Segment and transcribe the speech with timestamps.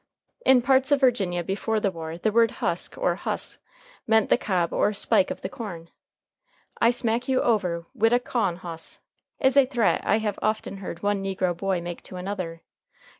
[0.47, 3.59] In parts of Virginia, before the war, the word husk or hus'
[4.07, 5.91] meant the cob or spike of the corn.
[6.81, 8.97] "I smack you over wid a cawn hus'"
[9.39, 12.63] is a threat I have often heard one negro boy make to another.